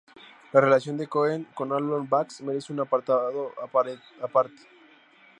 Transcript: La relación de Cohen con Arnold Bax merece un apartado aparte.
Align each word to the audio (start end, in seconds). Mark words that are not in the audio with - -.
La 0.51 0.59
relación 0.59 0.97
de 0.97 1.05
Cohen 1.05 1.45
con 1.53 1.71
Arnold 1.71 2.09
Bax 2.09 2.41
merece 2.41 2.73
un 2.73 2.79
apartado 2.79 3.51
aparte. 3.61 4.63